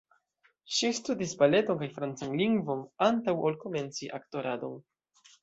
Ŝi 0.77 0.87
studis 0.99 1.33
baleton 1.41 1.79
kaj 1.81 1.89
francan 1.97 2.33
lingvon 2.41 2.81
antaŭ 3.09 3.37
ol 3.51 3.61
komenci 3.67 4.11
aktoradon. 4.21 4.83